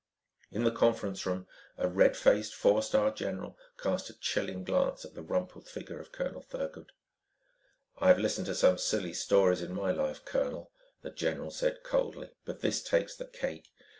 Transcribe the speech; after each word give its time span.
In 0.49 0.63
the 0.63 0.71
conference 0.71 1.27
room, 1.27 1.45
a 1.77 1.87
red 1.87 2.17
faced, 2.17 2.55
four 2.55 2.81
star 2.81 3.11
general 3.11 3.55
cast 3.77 4.09
a 4.09 4.17
chilling 4.17 4.63
glance 4.63 5.05
at 5.05 5.13
the 5.13 5.21
rumpled 5.21 5.67
figure 5.67 5.99
of 5.99 6.11
Colonel 6.11 6.41
Thurgood. 6.41 6.91
"I've 7.99 8.17
listened 8.17 8.47
to 8.47 8.55
some 8.55 8.79
silly 8.79 9.13
stories 9.13 9.61
in 9.61 9.75
my 9.75 9.91
life, 9.91 10.25
colonel," 10.25 10.71
the 11.03 11.11
general 11.11 11.51
said 11.51 11.83
coldly, 11.83 12.31
"but 12.45 12.61
this 12.61 12.81
takes 12.81 13.15
the 13.15 13.25
cake. 13.27 13.71